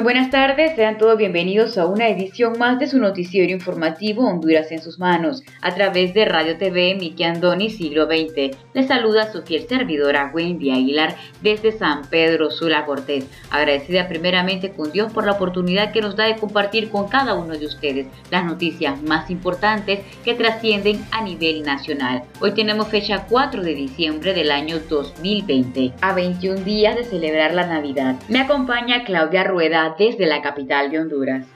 [0.00, 4.72] Muy buenas tardes, sean todos bienvenidos a una edición más de su noticiero informativo Honduras
[4.72, 8.56] en sus manos, a través de Radio TV Miki Andoni Siglo XX.
[8.72, 14.90] Les saluda su fiel servidora Wendy Aguilar desde San Pedro Sula Cortés, agradecida primeramente con
[14.90, 18.46] Dios por la oportunidad que nos da de compartir con cada uno de ustedes las
[18.46, 22.22] noticias más importantes que trascienden a nivel nacional.
[22.40, 27.66] Hoy tenemos fecha 4 de diciembre del año 2020, a 21 días de celebrar la
[27.66, 28.16] Navidad.
[28.28, 31.46] Me acompaña Claudia Rueda desde la capital de Honduras.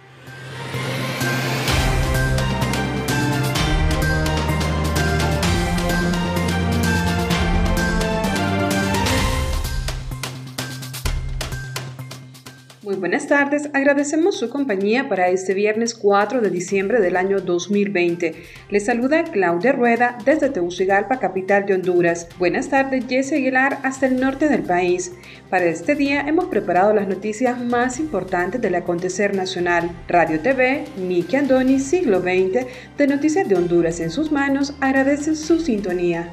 [12.98, 18.34] Buenas tardes, agradecemos su compañía para este viernes 4 de diciembre del año 2020.
[18.70, 22.28] Les saluda Claudia Rueda desde Tegucigalpa, capital de Honduras.
[22.38, 25.12] Buenas tardes, Jesse Aguilar hasta el norte del país.
[25.50, 29.90] Para este día hemos preparado las noticias más importantes del acontecer nacional.
[30.08, 35.58] Radio TV, Miki Andoni, siglo XX, de Noticias de Honduras en sus manos, agradece su
[35.58, 36.32] sintonía.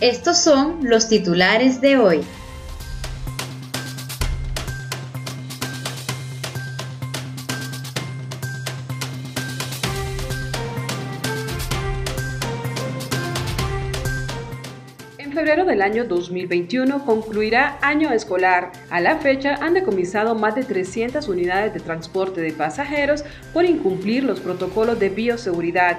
[0.00, 2.20] Estos son los titulares de hoy.
[15.18, 18.72] En febrero del año 2021 concluirá año escolar.
[18.88, 23.22] A la fecha han decomisado más de 300 unidades de transporte de pasajeros
[23.52, 25.98] por incumplir los protocolos de bioseguridad.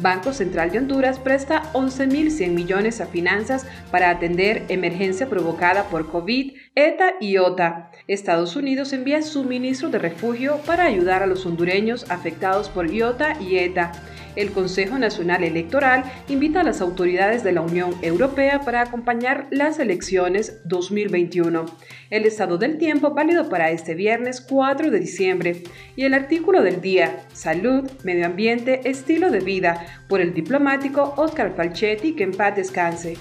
[0.00, 6.52] Banco Central de Honduras presta 11.100 millones a finanzas para atender emergencia provocada por COVID,
[6.74, 7.90] ETA y OTA.
[8.06, 13.58] Estados Unidos envía suministro de refugio para ayudar a los hondureños afectados por IOTA y
[13.58, 13.92] ETA
[14.36, 19.78] el Consejo Nacional Electoral invita a las autoridades de la Unión Europea para acompañar las
[19.78, 21.66] elecciones 2021.
[22.10, 25.62] El estado del tiempo válido para este viernes 4 de diciembre
[25.96, 31.54] y el artículo del día, Salud, Medio Ambiente, Estilo de Vida, por el diplomático Oscar
[31.56, 33.16] Falchetti, que en paz descanse.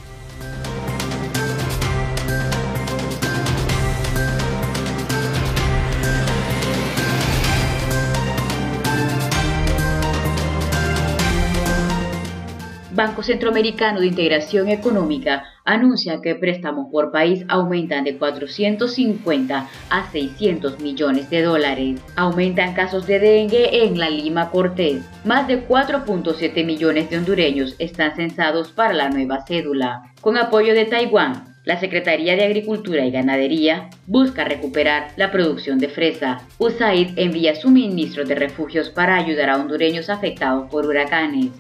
[12.94, 20.81] Banco Centroamericano de Integración Económica anuncia que préstamos por país aumentan de 450 a 600
[20.81, 22.02] millones de dólares.
[22.18, 25.03] Aumentan casos de dengue en la Lima Cortés.
[25.24, 30.12] Más de 4.7 millones de hondureños están censados para la nueva cédula.
[30.19, 35.88] Con apoyo de Taiwán, la Secretaría de Agricultura y Ganadería busca recuperar la producción de
[35.88, 36.41] fresa.
[36.58, 41.52] USAID envía suministros de refugios para ayudar a hondureños afectados por huracanes.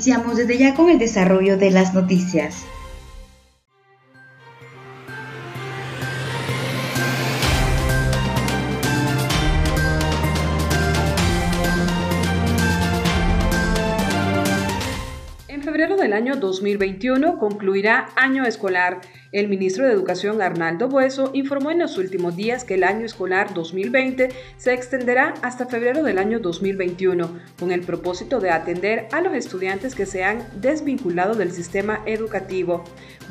[0.00, 2.64] Iniciamos desde ya con el desarrollo de las noticias.
[15.48, 19.02] En febrero del año 2021 concluirá año escolar.
[19.32, 23.54] El ministro de Educación Arnaldo Bueso informó en los últimos días que el año escolar
[23.54, 29.32] 2020 se extenderá hasta febrero del año 2021, con el propósito de atender a los
[29.34, 32.82] estudiantes que se han desvinculado del sistema educativo.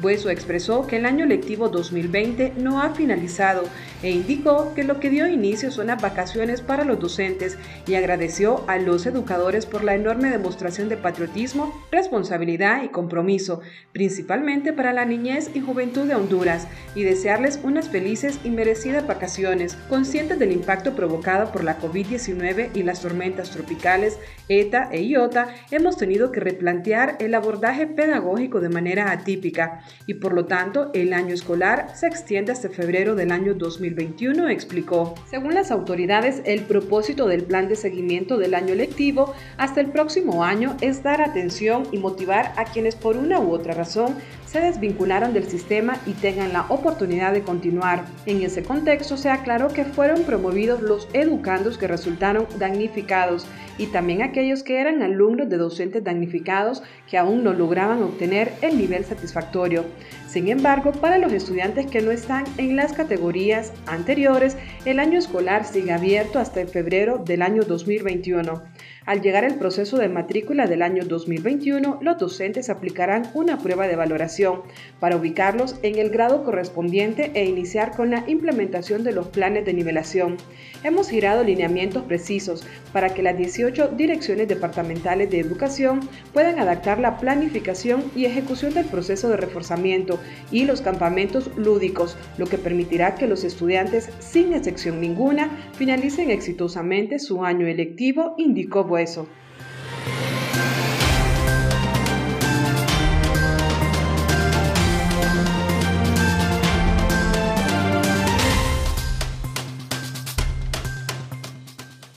[0.02, 3.64] Bueso expresó que el año lectivo 2020 no ha finalizado
[4.02, 8.64] e indicó que lo que dio inicio son las vacaciones para los docentes y agradeció
[8.68, 13.60] a los educadores por la enorme demostración de patriotismo, responsabilidad y compromiso,
[13.92, 19.76] principalmente para la niñez y juventud de Honduras y desearles unas felices y merecidas vacaciones,
[19.90, 24.20] conscientes del impacto provocado por la COVID-19 y las tormentas tropicales
[24.50, 30.34] ETA e IOTA, hemos tenido que replantear el abordaje pedagógico de manera atípica y por
[30.34, 35.16] lo tanto el año escolar se extiende hasta febrero del año 2021, explicó.
[35.30, 40.44] Según las autoridades, el propósito del plan de seguimiento del año lectivo hasta el próximo
[40.44, 44.16] año es dar atención y motivar a quienes por una u otra razón
[44.50, 48.06] se desvincularon del sistema y tengan la oportunidad de continuar.
[48.26, 53.46] En ese contexto se aclaró que fueron promovidos los educandos que resultaron damnificados
[53.78, 58.76] y también aquellos que eran alumnos de docentes damnificados que aún no lograban obtener el
[58.76, 59.86] nivel satisfactorio.
[60.28, 65.64] Sin embargo, para los estudiantes que no están en las categorías anteriores, el año escolar
[65.64, 68.69] sigue abierto hasta febrero del año 2021.
[69.10, 73.96] Al llegar el proceso de matrícula del año 2021, los docentes aplicarán una prueba de
[73.96, 74.62] valoración
[75.00, 79.74] para ubicarlos en el grado correspondiente e iniciar con la implementación de los planes de
[79.74, 80.38] nivelación.
[80.84, 82.64] Hemos girado lineamientos precisos
[82.94, 86.02] para que las 18 direcciones departamentales de educación
[86.32, 90.20] puedan adaptar la planificación y ejecución del proceso de reforzamiento
[90.52, 97.18] y los campamentos lúdicos, lo que permitirá que los estudiantes, sin excepción ninguna, finalicen exitosamente
[97.18, 99.28] su año electivo, indicó eso.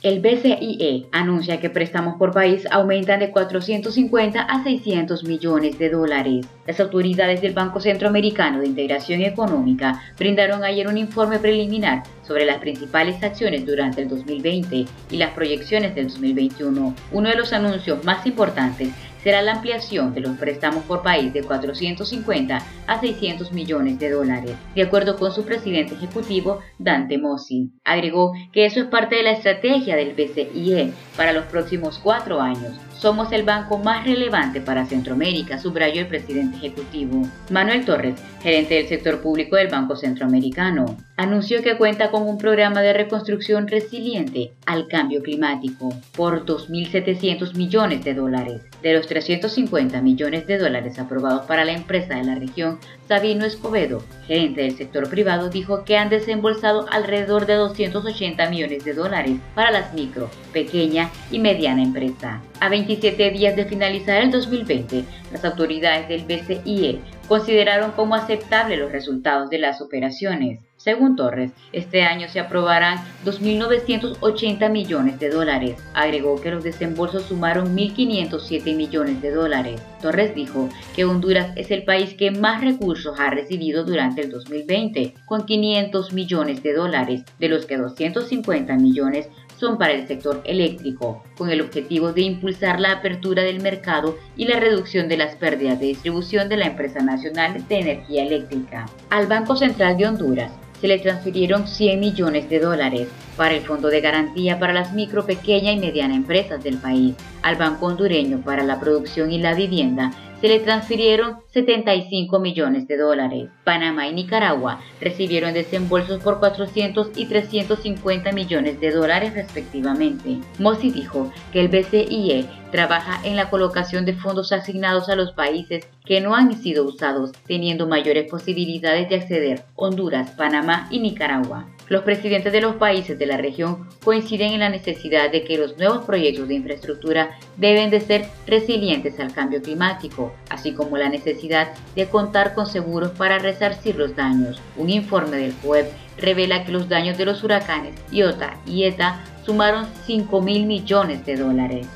[0.03, 6.45] El BCIE anuncia que préstamos por país aumentan de 450 a 600 millones de dólares.
[6.67, 12.59] Las autoridades del Banco Centroamericano de Integración Económica brindaron ayer un informe preliminar sobre las
[12.59, 16.95] principales acciones durante el 2020 y las proyecciones del 2021.
[17.11, 18.89] Uno de los anuncios más importantes
[19.23, 24.55] será la ampliación de los préstamos por país de 450 a 600 millones de dólares,
[24.75, 27.71] de acuerdo con su presidente ejecutivo, Dante Mossi.
[27.85, 32.73] Agregó que eso es parte de la estrategia del BCIE para los próximos cuatro años,
[33.03, 37.27] somos el banco más relevante para Centroamérica, subrayó el presidente ejecutivo.
[37.49, 40.85] Manuel Torres, gerente del sector público del Banco Centroamericano,
[41.17, 48.05] anunció que cuenta con un programa de reconstrucción resiliente al cambio climático por 2.700 millones
[48.05, 48.61] de dólares.
[48.81, 54.01] De los 350 millones de dólares aprobados para la empresa de la región, Sabino Escobedo,
[54.27, 59.71] gerente del sector privado, dijo que han desembolsado alrededor de 280 millones de dólares para
[59.71, 62.41] las micro, pequeña y mediana empresa.
[62.59, 68.91] A 27 días de finalizar el 2020, las autoridades del BCIE consideraron como aceptables los
[68.91, 70.59] resultados de las operaciones.
[70.83, 75.81] Según Torres, este año se aprobarán 2.980 millones de dólares.
[75.93, 79.81] Agregó que los desembolsos sumaron 1.507 millones de dólares.
[80.01, 85.13] Torres dijo que Honduras es el país que más recursos ha recibido durante el 2020,
[85.25, 91.23] con 500 millones de dólares, de los que 250 millones son para el sector eléctrico,
[91.37, 95.79] con el objetivo de impulsar la apertura del mercado y la reducción de las pérdidas
[95.79, 98.85] de distribución de la empresa nacional de energía eléctrica.
[99.09, 100.51] Al Banco Central de Honduras
[100.83, 103.07] se le transfirieron 100 millones de dólares
[103.37, 107.55] para el Fondo de Garantía para las micro, pequeña y mediana empresas del país, al
[107.55, 110.11] Banco Hondureño para la Producción y la Vivienda
[110.43, 113.47] se le transfirieron 75 millones de dólares.
[113.63, 120.39] Panamá y Nicaragua recibieron desembolsos por 400 y 350 millones de dólares respectivamente.
[120.59, 125.87] Mossi dijo que el BCIE trabaja en la colocación de fondos asignados a los países
[126.03, 131.72] que no han sido usados, teniendo mayores posibilidades de acceder Honduras, Panamá y Nicaragua.
[131.89, 135.77] Los presidentes de los países de la región coinciden en la necesidad de que los
[135.77, 141.73] nuevos proyectos de infraestructura deben de ser resilientes al cambio climático, así como la necesidad
[141.95, 144.61] de contar con seguros para resarcir los daños.
[144.77, 145.87] Un informe del FOEB
[146.17, 151.35] revela que los daños de los huracanes Iota y ETA sumaron 5 mil millones de
[151.35, 151.87] dólares.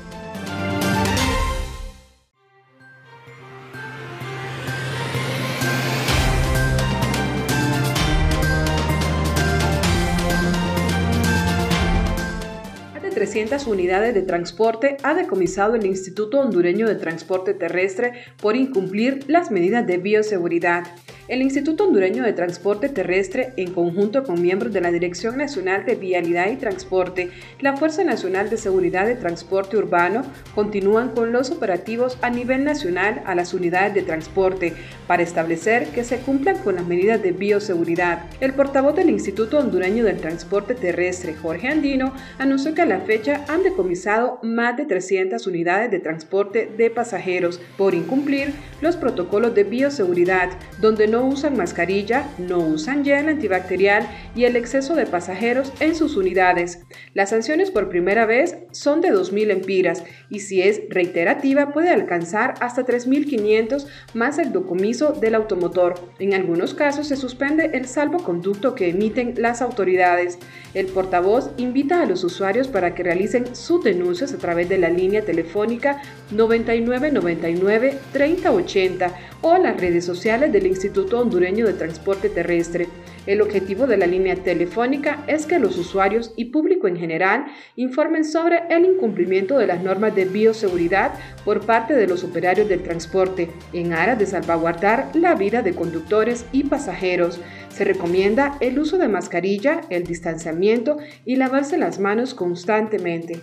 [13.66, 19.86] Unidades de transporte ha decomisado el Instituto Hondureño de Transporte Terrestre por incumplir las medidas
[19.86, 20.84] de bioseguridad.
[21.28, 25.94] El Instituto Hondureño de Transporte Terrestre, en conjunto con miembros de la Dirección Nacional de
[25.94, 27.28] Vialidad y Transporte,
[27.60, 30.22] la Fuerza Nacional de Seguridad de Transporte Urbano,
[30.54, 34.72] continúan con los operativos a nivel nacional a las unidades de transporte
[35.06, 38.24] para establecer que se cumplan con las medidas de bioseguridad.
[38.40, 43.44] El portavoz del Instituto Hondureño del Transporte Terrestre, Jorge Andino, anunció que a la fecha
[43.48, 49.64] han decomisado más de 300 unidades de transporte de pasajeros por incumplir los protocolos de
[49.64, 50.48] bioseguridad,
[50.80, 54.06] donde no no usan mascarilla, no usan gel antibacterial
[54.36, 56.84] y el exceso de pasajeros en sus unidades.
[57.12, 62.54] Las sanciones por primera vez son de 2.000 empiras y si es reiterativa puede alcanzar
[62.60, 65.96] hasta 3.500 más el docomiso del automotor.
[66.20, 70.38] En algunos casos se suspende el salvoconducto que emiten las autoridades.
[70.72, 74.88] El portavoz invita a los usuarios para que realicen sus denuncias a través de la
[74.88, 82.88] línea telefónica 9999 3080 o las redes sociales del Instituto Hondureño de Transporte Terrestre.
[83.26, 87.44] El objetivo de la línea telefónica es que los usuarios y público en general
[87.76, 91.12] informen sobre el incumplimiento de las normas de bioseguridad
[91.44, 96.46] por parte de los operarios del transporte en aras de salvaguardar la vida de conductores
[96.52, 97.38] y pasajeros.
[97.68, 103.42] Se recomienda el uso de mascarilla, el distanciamiento y lavarse las manos constantemente.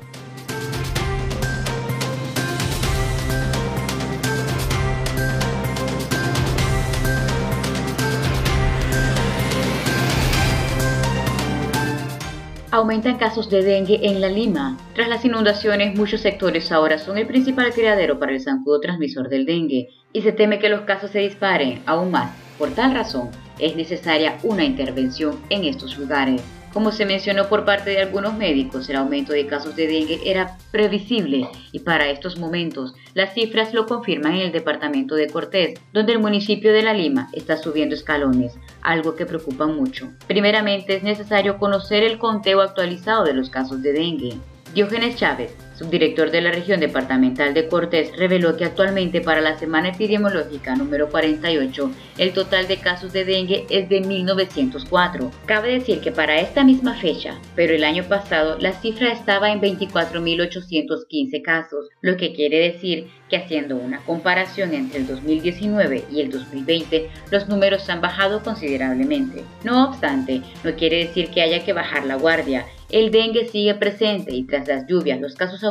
[12.81, 14.75] Aumentan casos de dengue en La Lima.
[14.95, 19.45] Tras las inundaciones, muchos sectores ahora son el principal criadero para el zancudo transmisor del
[19.45, 22.35] dengue y se teme que los casos se disparen aún más.
[22.57, 26.41] Por tal razón, es necesaria una intervención en estos lugares.
[26.73, 30.57] Como se mencionó por parte de algunos médicos, el aumento de casos de dengue era
[30.71, 36.13] previsible y para estos momentos las cifras lo confirman en el departamento de Cortés, donde
[36.13, 40.11] el municipio de La Lima está subiendo escalones, algo que preocupa mucho.
[40.27, 44.37] Primeramente es necesario conocer el conteo actualizado de los casos de dengue.
[44.73, 49.89] Diógenes Chávez, subdirector de la región departamental de Cortés, reveló que actualmente para la semana
[49.89, 55.31] epidemiológica número 48, el total de casos de dengue es de 1904.
[55.45, 59.59] Cabe decir que para esta misma fecha, pero el año pasado, la cifra estaba en
[59.61, 66.29] 24.815 casos, lo que quiere decir que haciendo una comparación entre el 2019 y el
[66.29, 69.43] 2020, los números han bajado considerablemente.
[69.63, 74.35] No obstante, no quiere decir que haya que bajar la guardia el dengue sigue presente
[74.35, 75.63] y tras las lluvias los casos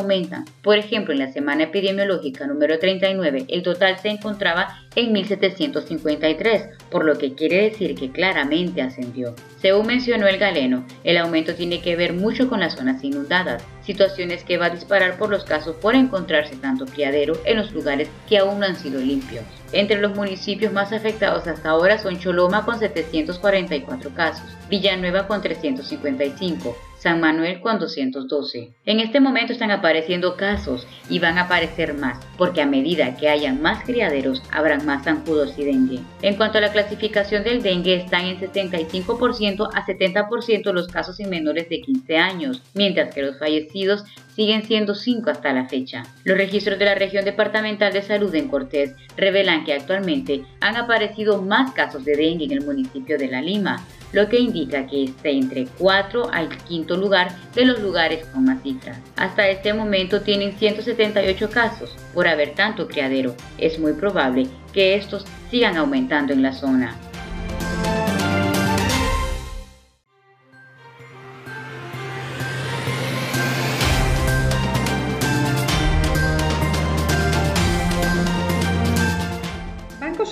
[0.63, 7.05] Por ejemplo, en la semana epidemiológica número 39, el total se encontraba en 1753, por
[7.05, 9.35] lo que quiere decir que claramente ascendió.
[9.61, 14.43] Según mencionó el galeno, el aumento tiene que ver mucho con las zonas inundadas, situaciones
[14.43, 18.39] que va a disparar por los casos por encontrarse tanto criadero en los lugares que
[18.39, 19.45] aún no han sido limpios.
[19.73, 26.77] Entre los municipios más afectados hasta ahora son Choloma con 744 casos, Villanueva con 355,
[27.01, 28.75] San Manuel con 212.
[28.85, 33.31] En este momento están apareciendo casos y van a aparecer más, porque a medida que
[33.31, 36.01] hayan más criaderos habrán más zancudos y dengue.
[36.21, 41.31] En cuanto a la clasificación del dengue, están en 75% a 70% los casos en
[41.31, 44.05] menores de 15 años, mientras que los fallecidos
[44.35, 46.03] siguen siendo 5 hasta la fecha.
[46.25, 51.41] Los registros de la región departamental de salud en Cortés revelan que actualmente han aparecido
[51.41, 55.29] más casos de dengue en el municipio de La Lima, lo que indica que está
[55.29, 58.99] entre 4 al quinto lugar de los lugares con más cifras.
[59.17, 63.35] Hasta este momento tienen 178 casos por haber tanto criadero.
[63.59, 66.97] Es muy probable que estos sigan aumentando en la zona.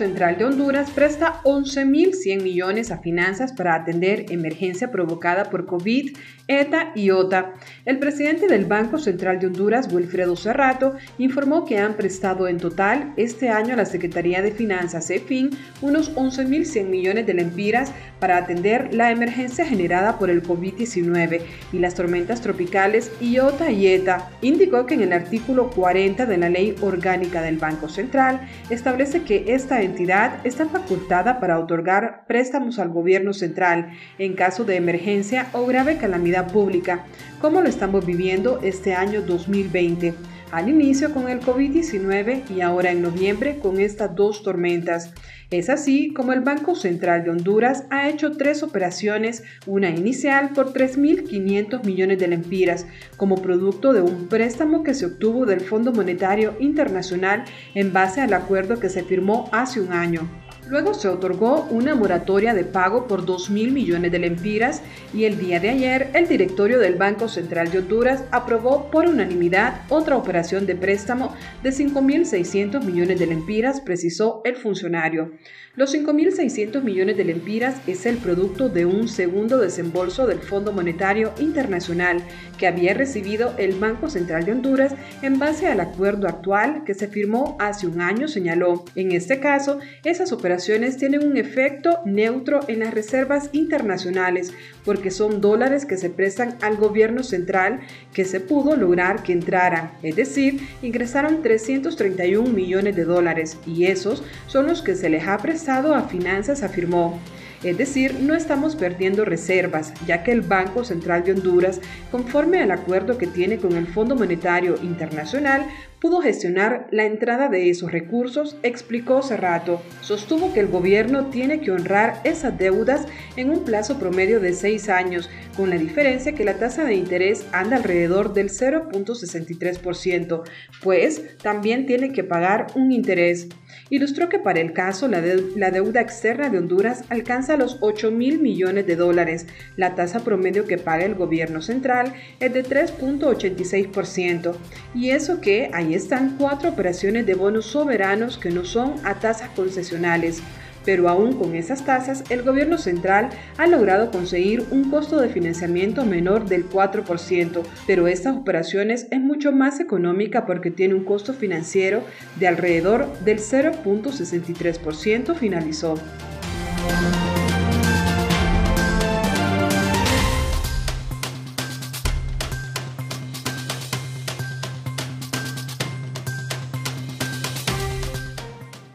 [0.09, 6.93] Central de Honduras presta 11.100 millones a finanzas para atender emergencia provocada por COVID, ETA
[6.95, 7.53] y OTA.
[7.85, 13.12] El presidente del Banco Central de Honduras, Wilfredo Cerrato, informó que han prestado en total
[13.19, 15.50] este año a la Secretaría de Finanzas, EFIN,
[15.83, 21.95] unos 11.100 millones de lempiras para atender la emergencia generada por el COVID-19 y las
[21.95, 24.31] tormentas tropicales IOTA y ETA.
[24.41, 29.45] Indicó que en el artículo 40 de la Ley Orgánica del Banco Central establece que
[29.49, 29.98] esta entidad
[30.45, 36.52] está facultada para otorgar préstamos al gobierno central en caso de emergencia o grave calamidad
[36.52, 37.05] pública,
[37.40, 40.14] como lo estamos viviendo este año 2020
[40.50, 45.12] al inicio con el COVID-19 y ahora en noviembre con estas dos tormentas.
[45.50, 50.75] Es así como el Banco Central de Honduras ha hecho tres operaciones, una inicial por
[50.75, 52.87] 3.500 millones de lempiras,
[53.17, 58.35] como producto de un préstamo que se obtuvo del Fondo Monetario Internacional en base al
[58.35, 60.28] acuerdo que se firmó hace un año.
[60.68, 64.82] Luego se otorgó una moratoria de pago por 2 mil millones de lempiras
[65.14, 69.80] y el día de ayer el directorio del Banco Central de Honduras aprobó por unanimidad
[69.88, 75.32] otra operación de préstamo de 5.600 millones de lempiras, precisó el funcionario.
[75.78, 81.32] Los 5.600 millones de lempiras es el producto de un segundo desembolso del Fondo Monetario
[81.38, 82.20] Internacional
[82.58, 87.06] que había recibido el Banco Central de Honduras en base al acuerdo actual que se
[87.06, 88.87] firmó hace un año, señaló.
[88.97, 94.52] En este caso, esas operaciones tienen un efecto neutro en las reservas internacionales
[94.85, 97.82] porque son dólares que se prestan al gobierno central
[98.12, 104.25] que se pudo lograr que entraran, es decir, ingresaron 331 millones de dólares y esos
[104.49, 107.20] son los que se les ha prestado a finanzas afirmó,
[107.62, 112.70] es decir, no estamos perdiendo reservas, ya que el Banco Central de Honduras, conforme al
[112.70, 115.66] acuerdo que tiene con el Fondo Monetario Internacional,
[116.00, 119.82] pudo gestionar la entrada de esos recursos, explicó Cerrato.
[120.00, 123.06] Sostuvo que el gobierno tiene que honrar esas deudas
[123.37, 127.44] en un plazo promedio de seis años, con la diferencia que la tasa de interés
[127.52, 130.44] anda alrededor del 0.63%,
[130.80, 133.48] pues también tiene que pagar un interés.
[133.90, 138.87] Ilustró que para el caso la, deuda externa de Honduras alcanza los 8 mil millones
[138.87, 139.47] de dólares.
[139.76, 144.54] La tasa promedio que paga el gobierno central es de 3.86%.
[144.95, 149.50] Y eso que Ahí están cuatro operaciones de bonos soberanos que no son a tasas
[149.50, 150.42] concesionales,
[150.88, 153.28] pero aún con esas tasas el gobierno central
[153.59, 159.52] ha logrado conseguir un costo de financiamiento menor del 4%, pero estas operaciones es mucho
[159.52, 162.04] más económica porque tiene un costo financiero
[162.37, 165.97] de alrededor del 0.63%, finalizó.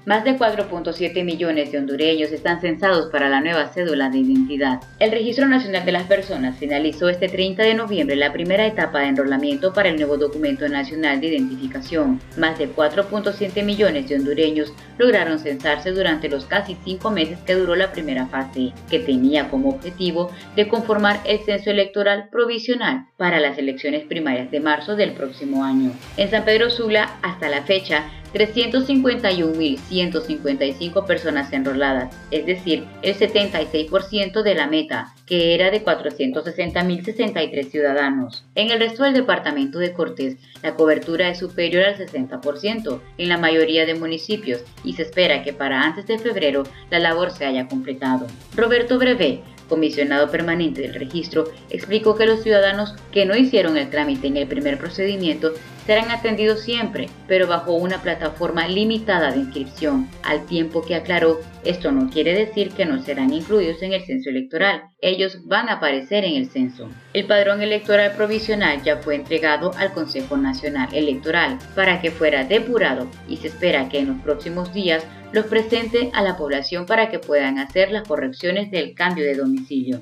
[0.06, 4.82] Más de 4.7 millones de hondureños están censados para la nueva cédula de identidad.
[5.00, 9.08] El Registro Nacional de las Personas finalizó este 30 de noviembre la primera etapa de
[9.08, 12.20] enrolamiento para el nuevo documento nacional de identificación.
[12.36, 17.74] Más de 4.7 millones de hondureños lograron censarse durante los casi cinco meses que duró
[17.78, 23.58] la primera fase, que tenía como objetivo de conformar el censo electoral provisional para las
[23.58, 25.94] elecciones primarias de marzo del próximo año.
[26.18, 28.04] En San Pedro Sula, hasta la fecha,
[28.34, 38.46] 351.155 personas enroladas, es decir, el 76% de la meta, que era de 460.063 ciudadanos.
[38.56, 43.38] En el resto del departamento de Cortés, la cobertura es superior al 60% en la
[43.38, 47.68] mayoría de municipios y se espera que para antes de febrero la labor se haya
[47.68, 48.28] completado.
[48.56, 54.28] Roberto Brevé, comisionado permanente del registro, explicó que los ciudadanos que no hicieron el trámite
[54.28, 55.54] en el primer procedimiento
[55.86, 61.92] serán atendidos siempre, pero bajo una plataforma limitada de inscripción, al tiempo que aclaró, esto
[61.92, 66.24] no quiere decir que no serán incluidos en el censo electoral, ellos van a aparecer
[66.24, 66.90] en el censo.
[67.14, 73.08] El padrón electoral provisional ya fue entregado al Consejo Nacional Electoral para que fuera depurado
[73.28, 77.20] y se espera que en los próximos días los presente a la población para que
[77.20, 80.02] puedan hacer las correcciones del cambio de domicilio.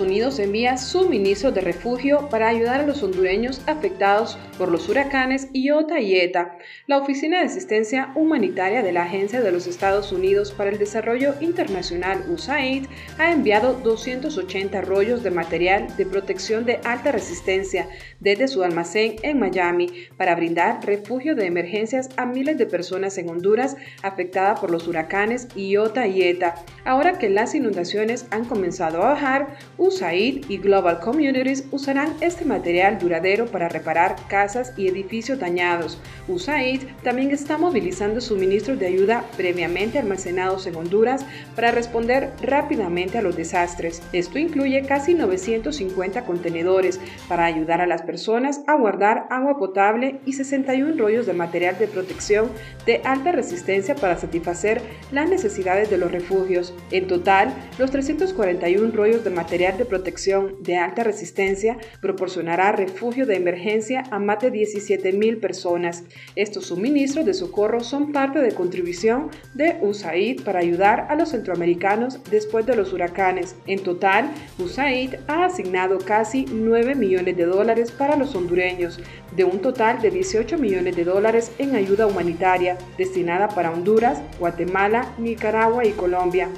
[0.00, 6.00] Unidos envía suministros de refugio para ayudar a los hondureños afectados por los huracanes Iota
[6.00, 6.58] y Eta.
[6.86, 11.34] La Oficina de Asistencia Humanitaria de la Agencia de los Estados Unidos para el Desarrollo
[11.40, 12.86] Internacional USAID
[13.18, 17.88] ha enviado 280 rollos de material de protección de alta resistencia
[18.20, 23.28] desde su almacén en Miami para brindar refugio de emergencias a miles de personas en
[23.28, 26.54] Honduras afectadas por los huracanes Iota y Eta.
[26.84, 32.98] Ahora que las inundaciones han comenzado a bajar, USAID y Global Communities usarán este material
[32.98, 35.98] duradero para reparar casas y edificios dañados.
[36.28, 41.24] USAID también está movilizando suministros de ayuda previamente almacenados en Honduras
[41.56, 44.02] para responder rápidamente a los desastres.
[44.12, 50.34] Esto incluye casi 950 contenedores para ayudar a las personas a guardar agua potable y
[50.34, 52.50] 61 rollos de material de protección
[52.84, 56.74] de alta resistencia para satisfacer las necesidades de los refugios.
[56.90, 63.36] En total, los 341 rollos de material de protección de alta resistencia proporcionará refugio de
[63.36, 66.04] emergencia a más de 17.000 personas.
[66.36, 72.20] Estos suministros de socorro son parte de contribución de USAID para ayudar a los centroamericanos
[72.30, 73.56] después de los huracanes.
[73.66, 79.00] En total, USAID ha asignado casi 9 millones de dólares para los hondureños,
[79.36, 85.14] de un total de 18 millones de dólares en ayuda humanitaria destinada para Honduras, Guatemala,
[85.18, 86.48] Nicaragua y Colombia.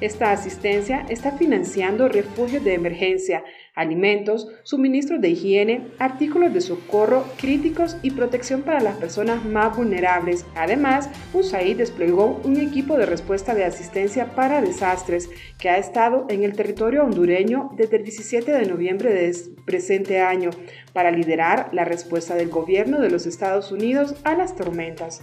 [0.00, 3.42] Esta asistencia está financiando refugios de emergencia,
[3.74, 10.44] alimentos, suministros de higiene, artículos de socorro críticos y protección para las personas más vulnerables.
[10.54, 16.44] Además, USAID desplegó un equipo de respuesta de asistencia para desastres que ha estado en
[16.44, 19.34] el territorio hondureño desde el 17 de noviembre de
[19.64, 20.50] presente año
[20.92, 25.22] para liderar la respuesta del gobierno de los Estados Unidos a las tormentas.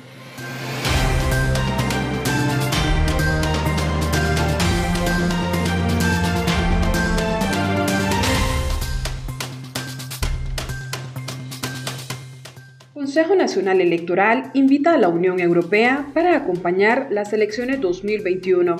[13.05, 18.77] Consejo Nacional Electoral invita a la Unión Europea para acompañar las elecciones 2021.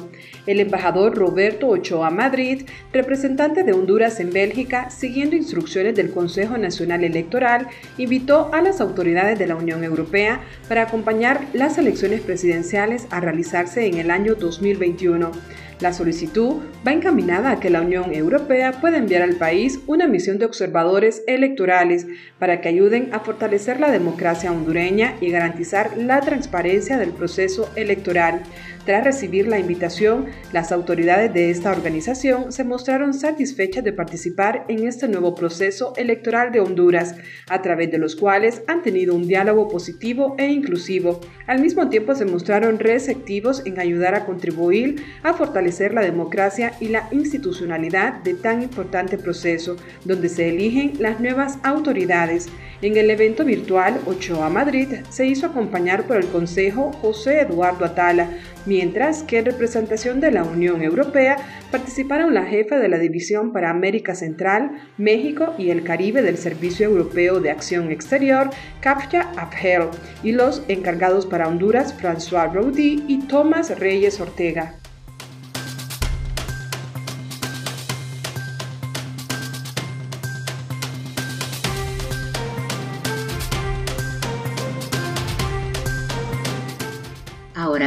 [0.47, 7.03] El embajador Roberto Ochoa Madrid, representante de Honduras en Bélgica, siguiendo instrucciones del Consejo Nacional
[7.03, 7.67] Electoral,
[7.99, 13.85] invitó a las autoridades de la Unión Europea para acompañar las elecciones presidenciales a realizarse
[13.85, 15.33] en el año 2021.
[15.81, 20.39] La solicitud va encaminada a que la Unión Europea pueda enviar al país una misión
[20.39, 22.07] de observadores electorales
[22.39, 28.41] para que ayuden a fortalecer la democracia hondureña y garantizar la transparencia del proceso electoral.
[28.85, 34.87] Tras recibir la invitación, las autoridades de esta organización se mostraron satisfechas de participar en
[34.87, 37.15] este nuevo proceso electoral de Honduras,
[37.49, 41.19] a través de los cuales han tenido un diálogo positivo e inclusivo.
[41.47, 46.89] Al mismo tiempo se mostraron receptivos en ayudar a contribuir a fortalecer la democracia y
[46.89, 52.49] la institucionalidad de tan importante proceso, donde se eligen las nuevas autoridades.
[52.81, 58.29] En el evento virtual Ochoa Madrid se hizo acompañar por el Consejo José Eduardo Atala,
[58.65, 61.37] mientras que en representación de la Unión Europea
[61.71, 66.87] participaron la jefa de la División para América Central, México y el Caribe del Servicio
[66.87, 68.49] Europeo de Acción Exterior,
[68.81, 69.89] Kapja Abhel,
[70.23, 74.75] y los encargados para Honduras, François Roudy y Tomás Reyes Ortega.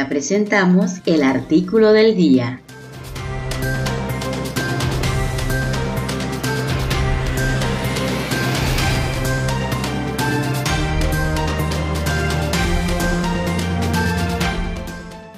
[0.09, 2.61] Presentamos el artículo del día.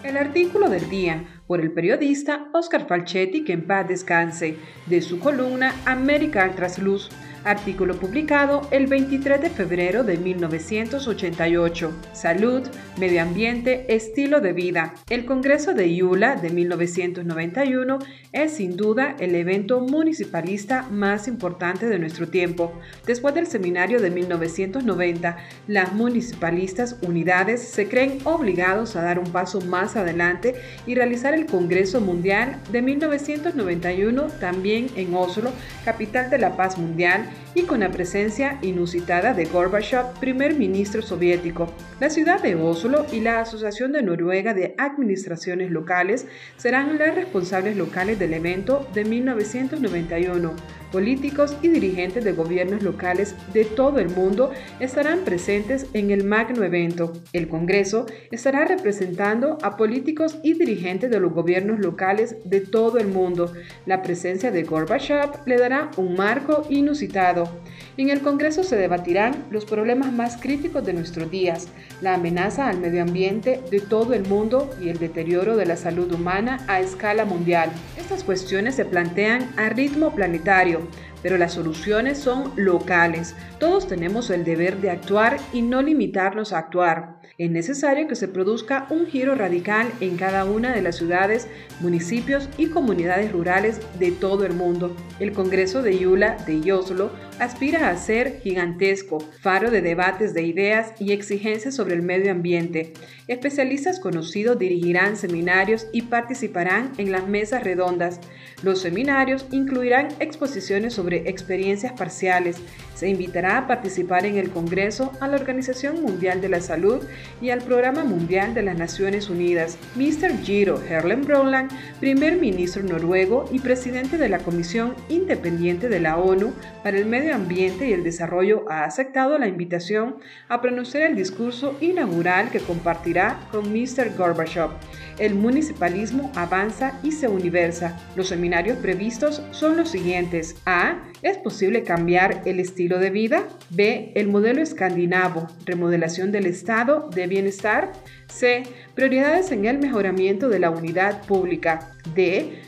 [0.04, 4.56] El artículo del día por el periodista Oscar Falchetti, que en paz descanse,
[4.86, 7.10] de su columna América al Trasluz
[7.44, 11.92] artículo publicado el 23 de febrero de 1988.
[12.14, 12.62] Salud,
[12.98, 14.94] medio ambiente, estilo de vida.
[15.10, 18.00] El Congreso de Iula de 1991
[18.32, 22.74] es sin duda el evento municipalista más importante de nuestro tiempo.
[23.06, 29.62] Después del seminario de 1990, las municipalistas unidades se creen obligados a dar un paso
[29.62, 35.52] más adelante y realizar el Congreso Mundial de 1991 también en Oslo,
[35.86, 41.74] capital de la paz mundial, y con la presencia inusitada de Gorbachev, primer ministro soviético.
[42.00, 47.76] La ciudad de Oslo y la Asociación de Noruega de Administraciones Locales serán las responsables
[47.76, 54.52] locales del evento de 1991 políticos y dirigentes de gobiernos locales de todo el mundo
[54.80, 57.14] estarán presentes en el magno evento.
[57.34, 63.08] El Congreso estará representando a políticos y dirigentes de los gobiernos locales de todo el
[63.08, 63.54] mundo.
[63.86, 67.62] La presencia de Gorbachev le dará un marco inusitado.
[67.98, 71.68] En el Congreso se debatirán los problemas más críticos de nuestros días,
[72.02, 76.12] la amenaza al medio ambiente de todo el mundo y el deterioro de la salud
[76.14, 77.70] humana a escala mundial.
[77.98, 80.88] Estas cuestiones se plantean a ritmo planetario
[81.22, 83.36] pero las soluciones son locales.
[83.60, 87.22] Todos tenemos el deber de actuar y no limitarnos a actuar.
[87.38, 91.48] Es necesario que se produzca un giro radical en cada una de las ciudades,
[91.80, 94.96] municipios y comunidades rurales de todo el mundo.
[95.20, 100.94] El Congreso de Yula de Yoslo aspira a ser gigantesco, faro de debates de ideas
[101.00, 102.94] y exigencias sobre el medio ambiente.
[103.28, 108.20] Especialistas conocidos dirigirán seminarios y participarán en las mesas redondas.
[108.62, 112.58] Los seminarios incluirán exposiciones sobre experiencias parciales.
[112.94, 117.04] Se invitará a participar en el Congreso a la Organización Mundial de la Salud
[117.42, 119.80] y al Programa Mundial de las Naciones Unidas.
[119.96, 120.44] Mr.
[120.44, 126.54] Giro Herlen Broland, primer ministro noruego y presidente de la Comisión Independiente de la ONU
[126.84, 130.17] para el Medio Ambiente y el Desarrollo, ha aceptado la invitación
[130.50, 134.15] a pronunciar el discurso inaugural que compartirá con Mr.
[134.17, 134.70] Gorbachev.
[135.17, 138.00] El municipalismo avanza y se universa.
[138.15, 140.56] Los seminarios previstos son los siguientes.
[140.65, 140.98] A.
[141.22, 143.48] ¿Es posible cambiar el estilo de vida?
[143.70, 144.12] B.
[144.16, 145.48] El modelo escandinavo.
[145.66, 147.92] Remodelación del estado de bienestar.
[148.28, 148.64] C.
[148.96, 151.92] Prioridades en el mejoramiento de la unidad pública.
[152.16, 152.60] D.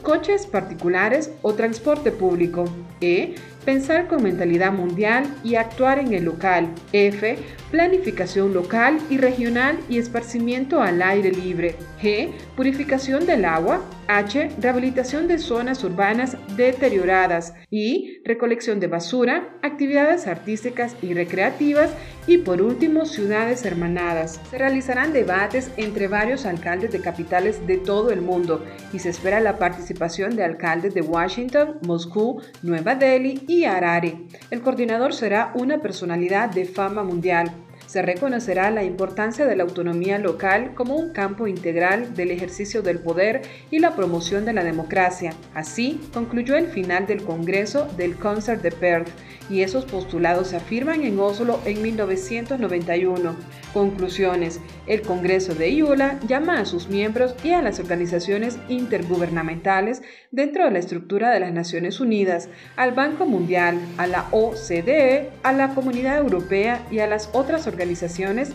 [0.00, 2.64] coches particulares o transporte público.
[3.02, 3.34] E.
[3.66, 6.68] Pensar con mentalidad mundial y actuar en el local.
[6.94, 7.36] F.
[7.70, 11.74] Planificación local y regional y esparcimiento al aire libre.
[12.00, 12.30] G.
[12.56, 13.84] Purificación del agua.
[14.06, 14.52] H.
[14.58, 17.52] Rehabilitación de zonas urbanas deterioradas.
[17.70, 17.97] Y.
[18.24, 21.90] Recolección de basura, actividades artísticas y recreativas.
[22.26, 24.40] Y por último, ciudades hermanadas.
[24.50, 29.40] Se realizarán debates entre varios alcaldes de capitales de todo el mundo y se espera
[29.40, 34.26] la participación de alcaldes de Washington, Moscú, Nueva Delhi y Harare.
[34.50, 37.50] El coordinador será una personalidad de fama mundial.
[37.88, 42.98] Se reconocerá la importancia de la autonomía local como un campo integral del ejercicio del
[42.98, 45.32] poder y la promoción de la democracia.
[45.54, 49.08] Así concluyó el final del Congreso del Concert de Perth
[49.48, 53.34] y esos postulados se afirman en Oslo en 1991.
[53.72, 54.60] Conclusiones.
[54.86, 60.72] El Congreso de IULA llama a sus miembros y a las organizaciones intergubernamentales dentro de
[60.72, 66.18] la estructura de las Naciones Unidas, al Banco Mundial, a la OCDE, a la Comunidad
[66.18, 67.77] Europea y a las otras organizaciones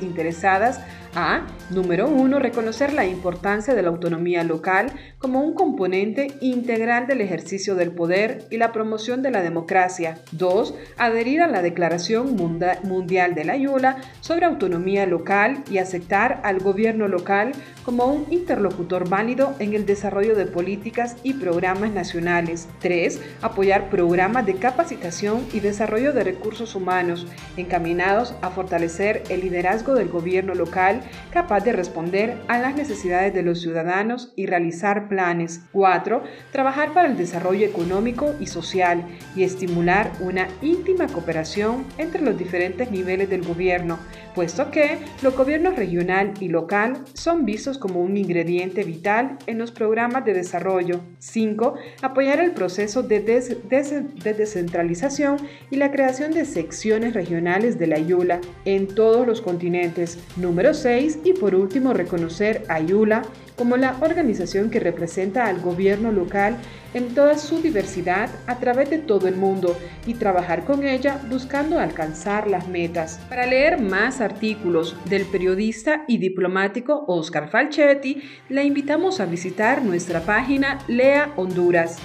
[0.01, 0.79] interesadas
[1.15, 7.21] a, número uno, reconocer la importancia de la autonomía local como un componente integral del
[7.21, 10.19] ejercicio del poder y la promoción de la democracia.
[10.31, 10.73] 2.
[10.97, 17.07] Adherir a la Declaración Mundial de la IULA sobre autonomía local y aceptar al gobierno
[17.07, 17.51] local
[17.83, 22.67] como un interlocutor válido en el desarrollo de políticas y programas nacionales.
[22.79, 23.21] 3.
[23.41, 30.09] Apoyar programas de capacitación y desarrollo de recursos humanos encaminados a fortalecer el liderazgo del
[30.09, 35.61] gobierno local capaz de responder a las necesidades de los ciudadanos y realizar planes.
[35.71, 36.23] 4.
[36.51, 42.91] Trabajar para el desarrollo económico y social y estimular una íntima cooperación entre los diferentes
[42.91, 43.99] niveles del gobierno,
[44.35, 49.71] puesto que los gobiernos regional y local son vistos como un ingrediente vital en los
[49.71, 51.01] programas de desarrollo.
[51.19, 51.75] 5.
[52.01, 55.37] Apoyar el proceso de, de descentralización
[55.69, 60.19] y la creación de secciones regionales de la IULA en todos los continentes.
[60.37, 63.23] Número 6 y por último reconocer a Yula
[63.57, 66.57] como la organización que representa al gobierno local
[66.93, 69.75] en toda su diversidad a través de todo el mundo
[70.05, 73.19] y trabajar con ella buscando alcanzar las metas.
[73.29, 80.21] Para leer más artículos del periodista y diplomático Oscar Falchetti, le invitamos a visitar nuestra
[80.21, 81.97] página Lea Honduras.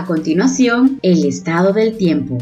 [0.00, 2.38] A continuación, el estado del tiempo.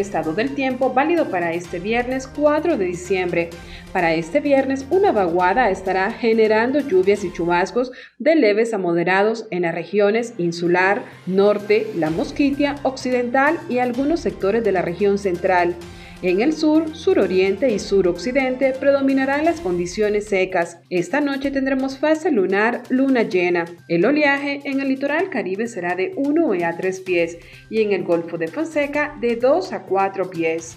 [0.00, 3.50] Estado del tiempo válido para este viernes 4 de diciembre.
[3.92, 9.62] Para este viernes, una vaguada estará generando lluvias y chubascos de leves a moderados en
[9.62, 15.76] las regiones insular, norte, la mosquitia, occidental y algunos sectores de la región central.
[16.22, 20.78] En el sur, suroriente y suroccidente predominarán las condiciones secas.
[20.90, 23.64] Esta noche tendremos fase lunar, luna llena.
[23.88, 27.38] El oleaje en el litoral caribe será de 1 a 3 pies
[27.70, 30.76] y en el Golfo de Fonseca de 2 a 4 pies.